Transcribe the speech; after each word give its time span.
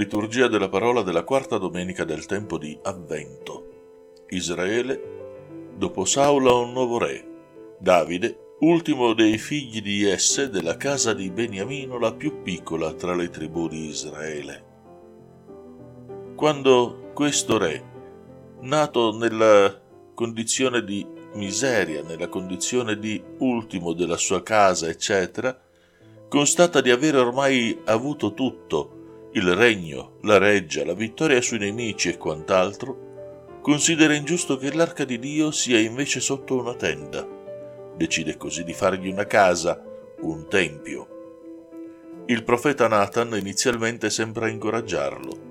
Liturgia 0.00 0.48
della 0.48 0.70
parola 0.70 1.02
della 1.02 1.24
quarta 1.24 1.58
domenica 1.58 2.04
del 2.04 2.24
tempo 2.24 2.56
di 2.56 2.74
Avvento. 2.84 4.22
Israele, 4.30 5.74
dopo 5.76 6.06
Saula 6.06 6.54
un 6.54 6.72
nuovo 6.72 6.96
re. 6.96 7.76
Davide, 7.78 8.54
ultimo 8.60 9.12
dei 9.12 9.36
figli 9.36 9.82
di 9.82 10.04
Esse 10.04 10.48
della 10.48 10.78
casa 10.78 11.12
di 11.12 11.28
Beniamino, 11.30 11.98
la 11.98 12.14
più 12.14 12.40
piccola 12.40 12.94
tra 12.94 13.14
le 13.14 13.28
tribù 13.28 13.68
di 13.68 13.88
Israele. 13.88 14.64
Quando 16.34 17.10
questo 17.12 17.58
re, 17.58 17.84
nato 18.60 19.14
nella 19.14 19.78
condizione 20.14 20.82
di 20.82 21.06
miseria, 21.34 22.02
nella 22.02 22.28
condizione 22.30 22.98
di 22.98 23.22
ultimo 23.40 23.92
della 23.92 24.16
sua 24.16 24.42
casa, 24.42 24.88
eccetera, 24.88 25.54
constata 26.26 26.80
di 26.80 26.90
avere 26.90 27.18
ormai 27.18 27.78
avuto 27.84 28.32
tutto, 28.32 28.94
il 29.32 29.54
regno, 29.54 30.16
la 30.22 30.38
reggia, 30.38 30.84
la 30.84 30.94
vittoria 30.94 31.40
sui 31.40 31.58
nemici 31.58 32.08
e 32.08 32.16
quant'altro, 32.16 33.60
considera 33.62 34.12
ingiusto 34.12 34.56
che 34.56 34.74
l'arca 34.74 35.04
di 35.04 35.20
Dio 35.20 35.52
sia 35.52 35.78
invece 35.78 36.18
sotto 36.18 36.58
una 36.58 36.74
tenda. 36.74 37.24
Decide 37.96 38.36
così 38.36 38.64
di 38.64 38.72
fargli 38.72 39.08
una 39.08 39.26
casa, 39.26 39.80
un 40.22 40.48
tempio. 40.48 42.24
Il 42.26 42.42
profeta 42.42 42.88
Nathan 42.88 43.36
inizialmente 43.36 44.10
sembra 44.10 44.48
incoraggiarlo. 44.48 45.48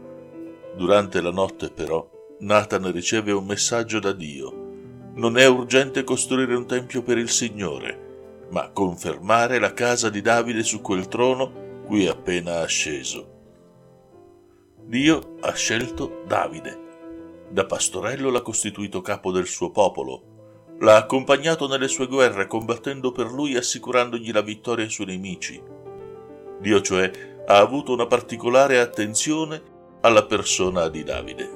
Durante 0.76 1.22
la 1.22 1.32
notte, 1.32 1.70
però, 1.70 2.06
Nathan 2.40 2.92
riceve 2.92 3.32
un 3.32 3.46
messaggio 3.46 4.00
da 4.00 4.12
Dio. 4.12 4.68
Non 5.14 5.38
è 5.38 5.46
urgente 5.46 6.04
costruire 6.04 6.54
un 6.54 6.68
tempio 6.68 7.02
per 7.02 7.18
il 7.18 7.30
Signore, 7.30 8.48
ma 8.50 8.72
confermare 8.72 9.58
la 9.58 9.74
casa 9.74 10.10
di 10.10 10.20
Davide 10.20 10.64
su 10.64 10.82
quel 10.82 11.08
trono 11.08 11.82
cui 11.86 12.04
è 12.04 12.10
appena 12.10 12.60
asceso. 12.60 13.38
Dio 14.90 15.36
ha 15.42 15.54
scelto 15.54 16.24
Davide. 16.26 16.80
Da 17.48 17.64
pastorello 17.68 18.32
l'ha 18.32 18.42
costituito 18.42 19.02
capo 19.02 19.32
del 19.32 19.46
suo 19.46 19.70
popolo. 19.70 20.24
L'ha 20.80 20.96
accompagnato 20.96 21.68
nelle 21.68 21.88
sue 21.88 22.08
guerre, 22.08 22.48
combattendo 22.48 23.12
per 23.12 23.28
lui 23.28 23.54
e 23.54 23.60
assicurandogli 23.60 24.32
la 24.32 24.42
vittoria 24.42 24.90
sui 24.90 25.06
nemici. 25.06 25.62
Dio, 26.60 26.82
cioè, 26.82 27.12
ha 27.46 27.60
avuto 27.60 27.94
una 27.94 28.08
particolare 28.08 28.80
attenzione 28.80 29.62
alla 30.02 30.26
persona 30.26 30.88
di 30.88 31.04
Davide. 31.04 31.50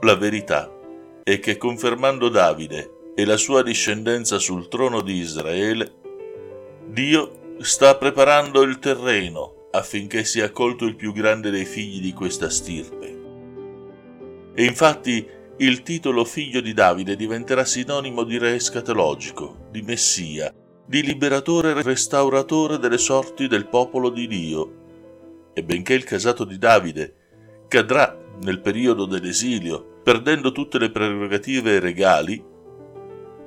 La 0.00 0.16
verità 0.16 0.68
è 1.22 1.38
che 1.38 1.56
confermando 1.56 2.28
Davide 2.28 3.12
e 3.14 3.24
la 3.24 3.36
sua 3.36 3.62
discendenza 3.62 4.40
sul 4.40 4.66
trono 4.66 5.00
di 5.00 5.14
Israele, 5.14 5.94
Dio 6.86 7.54
sta 7.60 7.96
preparando 7.96 8.62
il 8.62 8.80
terreno 8.80 9.62
affinché 9.74 10.24
sia 10.24 10.46
accolto 10.46 10.84
il 10.84 10.94
più 10.94 11.12
grande 11.12 11.50
dei 11.50 11.64
figli 11.64 12.00
di 12.00 12.12
questa 12.12 12.48
stirpe. 12.48 13.22
E 14.54 14.64
infatti 14.64 15.26
il 15.58 15.82
titolo 15.82 16.24
figlio 16.24 16.60
di 16.60 16.72
Davide 16.72 17.16
diventerà 17.16 17.64
sinonimo 17.64 18.22
di 18.22 18.38
re 18.38 18.54
escatologico, 18.54 19.68
di 19.70 19.82
messia, 19.82 20.52
di 20.86 21.02
liberatore 21.02 21.70
e 21.70 21.82
restauratore 21.82 22.78
delle 22.78 22.98
sorti 22.98 23.48
del 23.48 23.66
popolo 23.66 24.10
di 24.10 24.28
Dio. 24.28 24.82
E 25.52 25.64
benché 25.64 25.94
il 25.94 26.04
casato 26.04 26.44
di 26.44 26.56
Davide 26.56 27.14
cadrà 27.66 28.16
nel 28.42 28.60
periodo 28.60 29.06
dell'esilio, 29.06 30.00
perdendo 30.04 30.52
tutte 30.52 30.78
le 30.78 30.90
prerogative 30.90 31.80
regali, 31.80 32.42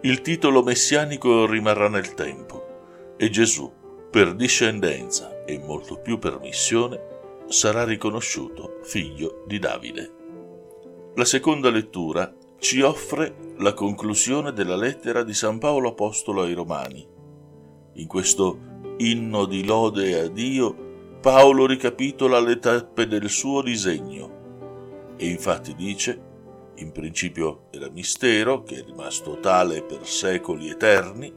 il 0.02 0.22
titolo 0.22 0.62
messianico 0.62 1.46
rimarrà 1.46 1.88
nel 1.88 2.14
tempo 2.14 3.16
e 3.18 3.30
Gesù, 3.30 3.72
per 4.10 4.36
discendenza 4.36 5.37
e 5.48 5.58
molto 5.58 5.98
più 6.00 6.20
per 6.20 6.40
missione, 6.42 7.16
sarà 7.48 7.86
riconosciuto 7.86 8.80
figlio 8.84 9.44
di 9.48 9.58
Davide. 9.60 10.12
La 11.16 11.24
seconda 11.24 11.70
lettura 11.70 12.32
ci 12.60 12.82
offre 12.82 13.54
la 13.60 13.74
conclusione 13.74 14.52
della 14.52 14.76
lettera 14.76 15.24
di 15.24 15.34
San 15.34 15.58
Paolo 15.58 15.90
Apostolo 15.90 16.42
ai 16.42 16.54
Romani. 16.54 17.08
In 17.94 18.08
questo 18.08 18.60
inno 18.98 19.46
di 19.46 19.66
lode 19.66 20.20
a 20.20 20.28
Dio, 20.28 20.86
Paolo 21.22 21.66
ricapitola 21.66 22.40
le 22.40 22.60
tappe 22.60 23.08
del 23.08 23.30
suo 23.30 23.62
disegno 23.62 24.36
e 25.18 25.28
infatti 25.30 25.74
dice, 25.74 26.22
in 26.76 26.92
principio 26.92 27.70
era 27.72 27.90
mistero, 27.90 28.64
che 28.64 28.80
è 28.80 28.84
rimasto 28.84 29.40
tale 29.40 29.82
per 29.82 30.06
secoli 30.06 30.70
eterni, 30.70 31.34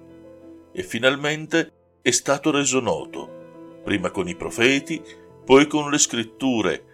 e 0.72 0.82
finalmente 0.82 1.72
è 2.02 2.10
stato 2.10 2.50
reso 2.50 2.80
noto 2.80 3.38
prima 3.82 4.10
con 4.10 4.28
i 4.28 4.36
profeti, 4.36 5.02
poi 5.44 5.66
con 5.66 5.90
le 5.90 5.98
scritture, 5.98 6.84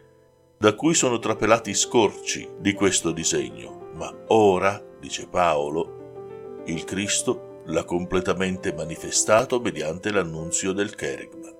da 0.59 0.75
cui 0.75 0.95
sono 0.95 1.19
trapelati 1.19 1.75
scorci 1.75 2.49
di 2.59 2.73
questo 2.73 3.13
disegno. 3.13 3.91
Ma 3.95 4.15
ora, 4.29 4.83
dice 4.99 5.27
Paolo, 5.29 6.63
il 6.67 6.85
Cristo 6.85 7.63
l'ha 7.67 7.85
completamente 7.85 8.73
manifestato 8.73 9.61
mediante 9.61 10.11
l'annunzio 10.11 10.73
del 10.73 10.95
Kerigma. 10.95 11.55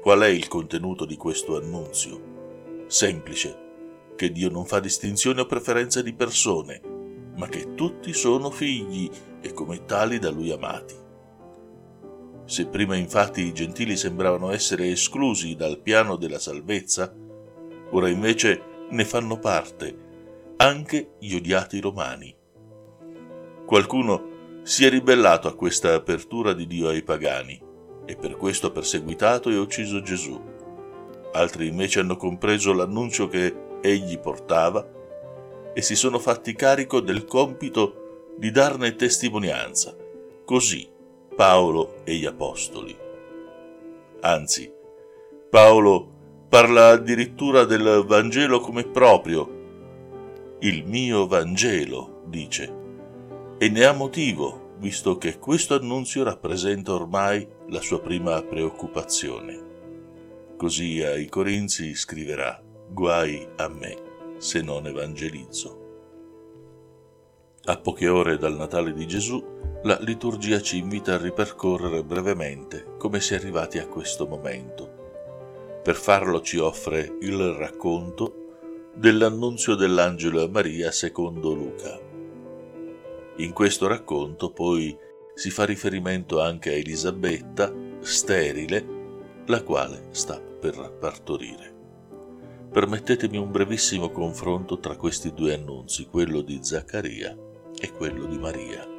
Qual 0.00 0.20
è 0.20 0.28
il 0.28 0.48
contenuto 0.48 1.04
di 1.04 1.16
questo 1.16 1.56
annunzio? 1.56 2.84
Semplice, 2.86 3.66
che 4.16 4.30
Dio 4.32 4.50
non 4.50 4.66
fa 4.66 4.80
distinzione 4.80 5.42
o 5.42 5.46
preferenza 5.46 6.02
di 6.02 6.14
persone, 6.14 6.80
ma 7.36 7.48
che 7.48 7.74
tutti 7.74 8.12
sono 8.12 8.50
figli 8.50 9.10
e 9.40 9.52
come 9.52 9.84
tali 9.84 10.18
da 10.18 10.30
Lui 10.30 10.50
amati. 10.50 10.94
Se 12.48 12.64
prima 12.64 12.96
infatti 12.96 13.42
i 13.42 13.52
gentili 13.52 13.94
sembravano 13.94 14.50
essere 14.52 14.88
esclusi 14.88 15.54
dal 15.54 15.82
piano 15.82 16.16
della 16.16 16.38
salvezza, 16.38 17.14
ora 17.90 18.08
invece 18.08 18.86
ne 18.88 19.04
fanno 19.04 19.38
parte 19.38 20.06
anche 20.56 21.10
gli 21.18 21.34
odiati 21.34 21.78
romani. 21.78 22.34
Qualcuno 23.66 24.60
si 24.62 24.86
è 24.86 24.88
ribellato 24.88 25.46
a 25.46 25.54
questa 25.54 25.92
apertura 25.92 26.54
di 26.54 26.66
Dio 26.66 26.88
ai 26.88 27.02
pagani 27.02 27.60
e 28.06 28.16
per 28.16 28.38
questo 28.38 28.68
ha 28.68 28.70
perseguitato 28.70 29.50
e 29.50 29.58
ucciso 29.58 30.00
Gesù. 30.00 30.42
Altri 31.32 31.66
invece 31.66 32.00
hanno 32.00 32.16
compreso 32.16 32.72
l'annuncio 32.72 33.28
che 33.28 33.54
egli 33.82 34.18
portava 34.18 34.90
e 35.74 35.82
si 35.82 35.94
sono 35.94 36.18
fatti 36.18 36.54
carico 36.54 37.00
del 37.00 37.26
compito 37.26 38.30
di 38.38 38.50
darne 38.50 38.94
testimonianza. 38.96 39.94
Così 40.46 40.96
Paolo 41.38 42.02
e 42.02 42.16
gli 42.16 42.26
Apostoli. 42.26 42.98
Anzi, 44.22 44.68
Paolo 45.48 46.46
parla 46.48 46.88
addirittura 46.88 47.62
del 47.62 48.02
Vangelo 48.04 48.58
come 48.58 48.82
proprio. 48.82 50.56
Il 50.58 50.84
mio 50.84 51.28
Vangelo, 51.28 52.22
dice, 52.26 52.74
e 53.56 53.68
ne 53.68 53.84
ha 53.84 53.92
motivo, 53.92 54.72
visto 54.78 55.16
che 55.16 55.38
questo 55.38 55.76
annunzio 55.76 56.24
rappresenta 56.24 56.92
ormai 56.92 57.46
la 57.68 57.80
sua 57.80 58.00
prima 58.00 58.42
preoccupazione. 58.42 60.56
Così 60.56 61.04
ai 61.04 61.28
Corinzi 61.28 61.94
scriverà, 61.94 62.60
guai 62.90 63.46
a 63.58 63.68
me 63.68 64.34
se 64.38 64.60
non 64.60 64.88
evangelizzo. 64.88 65.86
A 67.66 67.78
poche 67.78 68.08
ore 68.08 68.38
dal 68.38 68.56
Natale 68.56 68.92
di 68.92 69.06
Gesù, 69.06 69.56
la 69.82 69.96
liturgia 70.00 70.60
ci 70.60 70.78
invita 70.78 71.14
a 71.14 71.18
ripercorrere 71.18 72.02
brevemente 72.02 72.96
come 72.98 73.20
si 73.20 73.34
è 73.34 73.36
arrivati 73.36 73.78
a 73.78 73.86
questo 73.86 74.26
momento. 74.26 75.80
Per 75.84 75.94
farlo 75.94 76.40
ci 76.40 76.58
offre 76.58 77.16
il 77.20 77.52
racconto 77.52 78.90
dell'annunzio 78.94 79.76
dell'angelo 79.76 80.42
a 80.42 80.48
Maria 80.48 80.90
secondo 80.90 81.54
Luca. 81.54 81.96
In 83.36 83.52
questo 83.52 83.86
racconto 83.86 84.50
poi 84.50 84.96
si 85.34 85.50
fa 85.50 85.64
riferimento 85.64 86.40
anche 86.40 86.70
a 86.70 86.76
Elisabetta, 86.76 87.72
sterile, 88.00 88.96
la 89.46 89.62
quale 89.62 90.08
sta 90.10 90.40
per 90.40 90.96
partorire. 90.98 91.76
Permettetemi 92.72 93.36
un 93.36 93.52
brevissimo 93.52 94.10
confronto 94.10 94.80
tra 94.80 94.96
questi 94.96 95.32
due 95.32 95.54
annunzi, 95.54 96.06
quello 96.06 96.40
di 96.40 96.58
Zaccaria 96.60 97.36
e 97.80 97.92
quello 97.92 98.26
di 98.26 98.38
Maria. 98.38 98.97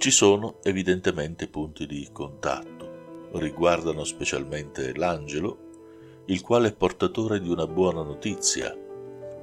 Ci 0.00 0.10
sono 0.10 0.60
evidentemente 0.62 1.46
punti 1.46 1.84
di 1.84 2.08
contatto, 2.10 3.32
riguardano 3.32 4.02
specialmente 4.04 4.96
l'angelo, 4.96 6.22
il 6.24 6.40
quale 6.40 6.68
è 6.68 6.74
portatore 6.74 7.38
di 7.38 7.50
una 7.50 7.66
buona 7.66 8.02
notizia, 8.02 8.74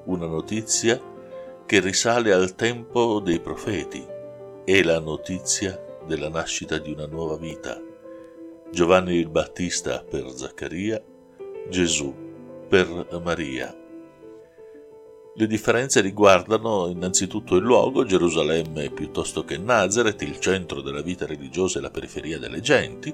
una 0.05 0.25
notizia 0.25 0.99
che 1.63 1.79
risale 1.79 2.33
al 2.33 2.55
tempo 2.55 3.19
dei 3.19 3.39
profeti, 3.39 4.03
è 4.65 4.81
la 4.81 4.99
notizia 4.99 5.79
della 6.07 6.29
nascita 6.29 6.79
di 6.79 6.91
una 6.91 7.05
nuova 7.05 7.37
vita. 7.37 7.79
Giovanni 8.71 9.13
il 9.13 9.29
Battista 9.29 10.03
per 10.03 10.27
Zaccaria, 10.31 10.99
Gesù 11.69 12.11
per 12.67 13.19
Maria. 13.23 13.77
Le 15.39 15.45
differenze 15.45 16.01
riguardano 16.01 16.87
innanzitutto 16.87 17.57
il 17.57 17.63
luogo, 17.63 18.03
Gerusalemme 18.03 18.89
piuttosto 18.89 19.43
che 19.43 19.59
Nazareth, 19.59 20.23
il 20.23 20.39
centro 20.39 20.81
della 20.81 21.03
vita 21.03 21.27
religiosa 21.27 21.77
e 21.77 21.83
la 21.83 21.91
periferia 21.91 22.39
delle 22.39 22.59
genti, 22.59 23.13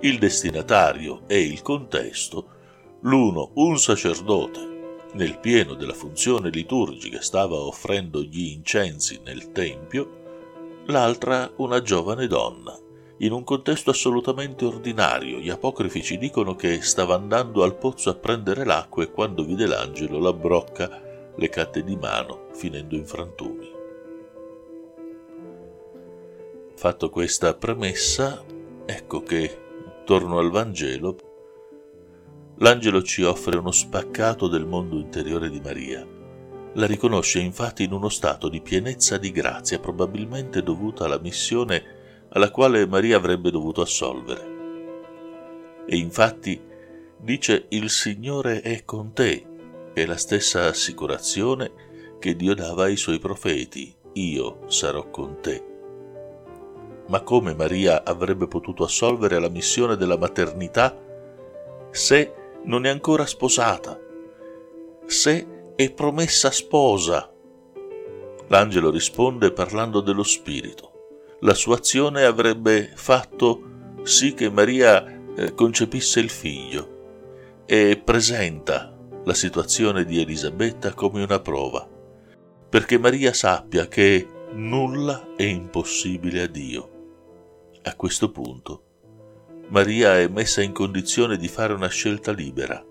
il 0.00 0.18
destinatario 0.18 1.22
e 1.26 1.40
il 1.40 1.62
contesto, 1.62 2.48
L'uno, 3.00 3.52
un 3.54 3.78
sacerdote, 3.78 5.06
nel 5.12 5.38
pieno 5.38 5.72
della 5.72 5.94
funzione 5.94 6.50
liturgica 6.50 7.22
stava 7.22 7.56
offrendo 7.56 8.20
gli 8.22 8.52
incensi 8.52 9.20
nel 9.24 9.50
tempio, 9.52 10.82
l'altra 10.86 11.50
una 11.56 11.80
giovane 11.80 12.26
donna, 12.26 12.78
in 13.18 13.32
un 13.32 13.42
contesto 13.42 13.88
assolutamente 13.88 14.66
ordinario. 14.66 15.38
Gli 15.38 15.48
apocrifi 15.48 16.02
ci 16.02 16.18
dicono 16.18 16.56
che 16.56 16.82
stava 16.82 17.14
andando 17.14 17.62
al 17.62 17.76
pozzo 17.76 18.10
a 18.10 18.14
prendere 18.14 18.66
l'acqua 18.66 19.02
e 19.02 19.10
quando 19.10 19.44
vide 19.44 19.66
l'angelo 19.66 20.18
la 20.18 20.32
brocca 20.34 21.12
le 21.36 21.48
cadde 21.48 21.82
di 21.82 21.96
mano, 21.96 22.48
finendo 22.52 22.94
in 22.94 23.06
frantumi. 23.06 23.72
Fatto 26.76 27.10
questa 27.10 27.54
premessa, 27.54 28.44
ecco 28.84 29.22
che, 29.22 29.58
torno 30.04 30.38
al 30.38 30.50
Vangelo, 30.50 31.16
l'angelo 32.58 33.02
ci 33.02 33.22
offre 33.22 33.56
uno 33.56 33.70
spaccato 33.70 34.48
del 34.48 34.66
mondo 34.66 34.98
interiore 34.98 35.48
di 35.50 35.60
Maria. 35.60 36.06
La 36.74 36.86
riconosce 36.86 37.38
infatti 37.38 37.84
in 37.84 37.92
uno 37.92 38.08
stato 38.08 38.48
di 38.48 38.60
pienezza 38.60 39.16
di 39.16 39.30
grazia, 39.30 39.78
probabilmente 39.78 40.62
dovuta 40.62 41.04
alla 41.04 41.20
missione 41.20 42.02
alla 42.30 42.50
quale 42.50 42.86
Maria 42.86 43.16
avrebbe 43.16 43.50
dovuto 43.50 43.80
assolvere. 43.80 44.52
E 45.86 45.96
infatti 45.96 46.60
dice 47.16 47.66
il 47.68 47.90
Signore 47.90 48.60
è 48.60 48.84
con 48.84 49.12
te, 49.12 49.46
è 49.94 50.04
la 50.04 50.16
stessa 50.16 50.66
assicurazione 50.66 52.16
che 52.18 52.36
Dio 52.36 52.54
dava 52.54 52.84
ai 52.84 52.96
suoi 52.96 53.18
profeti, 53.18 53.94
io 54.14 54.64
sarò 54.66 55.08
con 55.08 55.38
te. 55.40 55.64
Ma 57.06 57.22
come 57.22 57.54
Maria 57.54 58.04
avrebbe 58.04 58.46
potuto 58.46 58.84
assolvere 58.84 59.38
la 59.38 59.48
missione 59.48 59.96
della 59.96 60.18
maternità 60.18 60.94
se 61.90 62.34
non 62.64 62.84
è 62.84 62.88
ancora 62.90 63.24
sposata, 63.24 63.98
se 65.06 65.72
è 65.76 65.90
promessa 65.92 66.50
sposa? 66.50 67.32
L'angelo 68.48 68.90
risponde 68.90 69.52
parlando 69.52 70.00
dello 70.00 70.22
Spirito 70.22 70.92
la 71.44 71.54
sua 71.54 71.76
azione 71.76 72.24
avrebbe 72.24 72.90
fatto 72.94 74.00
sì 74.02 74.32
che 74.32 74.50
Maria 74.50 75.04
eh, 75.36 75.54
concepisse 75.54 76.20
il 76.20 76.30
figlio 76.30 77.62
e 77.66 78.00
presenta 78.02 78.93
la 79.24 79.34
situazione 79.34 80.04
di 80.04 80.20
Elisabetta 80.20 80.92
come 80.92 81.22
una 81.22 81.40
prova, 81.40 81.88
perché 82.68 82.98
Maria 82.98 83.32
sappia 83.32 83.88
che 83.88 84.28
nulla 84.52 85.34
è 85.36 85.44
impossibile 85.44 86.42
a 86.42 86.46
Dio. 86.46 86.90
A 87.82 87.96
questo 87.96 88.30
punto, 88.30 88.82
Maria 89.68 90.18
è 90.18 90.28
messa 90.28 90.62
in 90.62 90.72
condizione 90.72 91.36
di 91.36 91.48
fare 91.48 91.72
una 91.72 91.88
scelta 91.88 92.32
libera 92.32 92.84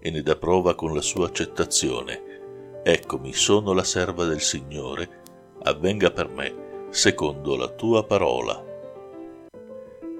e 0.00 0.10
ne 0.10 0.22
dà 0.22 0.36
prova 0.36 0.74
con 0.74 0.94
la 0.94 1.00
sua 1.00 1.26
accettazione. 1.26 2.80
Eccomi, 2.82 3.32
sono 3.32 3.72
la 3.72 3.84
serva 3.84 4.24
del 4.24 4.40
Signore, 4.40 5.22
avvenga 5.62 6.10
per 6.10 6.28
me 6.28 6.66
secondo 6.90 7.56
la 7.56 7.68
tua 7.68 8.04
parola. 8.04 8.64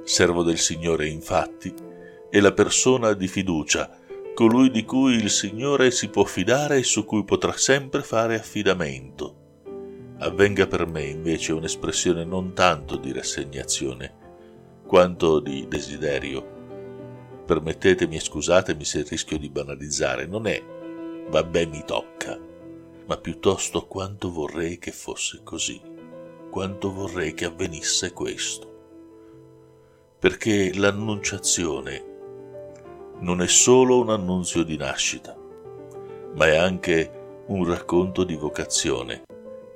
Servo 0.05 0.43
del 0.43 0.59
Signore, 0.59 1.09
infatti, 1.09 1.75
è 2.31 2.41
la 2.41 2.53
persona 2.53 3.13
di 3.13 3.27
fiducia, 3.27 3.99
colui 4.39 4.71
di 4.71 4.85
cui 4.85 5.15
il 5.15 5.31
Signore 5.31 5.91
si 5.91 6.11
può 6.11 6.23
fidare 6.23 6.77
e 6.77 6.85
su 6.85 7.05
cui 7.05 7.25
potrà 7.25 7.57
sempre 7.57 8.05
fare 8.05 8.37
affidamento. 8.37 9.65
Avvenga 10.19 10.69
per 10.69 10.87
me 10.87 11.07
invece 11.07 11.53
un'espressione 11.53 12.25
non 12.25 12.53
tanto 12.53 12.99
di 12.99 13.11
rassegnazione, 13.11 14.15
quanto 14.87 15.41
di 15.41 15.67
desiderio. 15.67 17.43
Permettetemi 17.47 18.15
e 18.15 18.21
scusatemi 18.21 18.85
se 18.85 19.05
rischio 19.09 19.39
di 19.39 19.51
banalizzare, 19.51 20.27
non 20.27 20.47
è 20.47 20.63
vabbè 21.29 21.67
mi 21.67 21.83
tocca, 21.85 22.39
ma 23.07 23.17
piuttosto 23.17 23.89
quanto 23.89 24.31
vorrei 24.31 24.79
che 24.79 24.93
fosse 24.93 25.41
così 25.43 25.81
quanto 26.49 26.93
vorrei 26.93 27.35
che 27.35 27.47
avvenisse 27.47 28.13
questo. 28.13 28.67
Perché 30.17 30.73
l'annunciazione 30.77 32.18
non 33.21 33.43
è 33.43 33.49
solo 33.49 34.01
un 34.01 34.11
annunzio 34.11 34.63
di 34.63 34.77
nascita, 34.77 35.37
ma 36.35 36.47
è 36.47 36.57
anche 36.57 37.43
un 37.47 37.65
racconto 37.65 38.25
di 38.25 38.35
vocazione, 38.35 39.23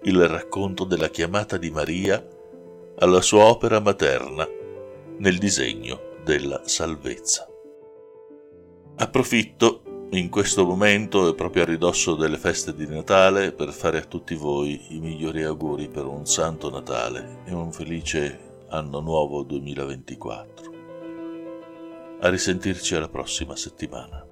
il 0.03 0.29
racconto 0.29 0.85
della 0.85 1.09
chiamata 1.09 1.57
di 1.57 1.71
Maria 1.71 2.25
alla 2.99 3.21
sua 3.21 3.45
opera 3.45 3.81
materna 3.81 4.47
nel 5.19 5.39
disegno 5.39 6.01
della 6.25 6.63
salvezza. 6.65 7.47
Approfitto 8.97 9.83
in 10.11 10.29
questo 10.29 10.67
momento 10.67 11.29
e 11.29 11.35
proprio 11.35 11.63
a 11.63 11.67
ridosso 11.67 12.15
delle 12.15 12.37
feste 12.37 12.75
di 12.75 12.87
Natale 12.87 13.53
per 13.53 13.73
fare 13.73 13.99
a 13.99 14.05
tutti 14.05 14.35
voi 14.35 14.95
i 14.95 15.01
migliori 15.01 15.43
auguri 15.43 15.89
per 15.89 16.05
un 16.05 16.27
santo 16.27 16.69
Natale 16.69 17.41
e 17.47 17.55
un 17.55 17.73
felice 17.73 18.67
anno 18.69 19.01
nuovo 19.01 19.43
2024. 19.43 20.72
A 22.25 22.29
risentirci 22.29 22.95
alla 22.95 23.09
prossima 23.09 23.57
settimana. 23.57 24.32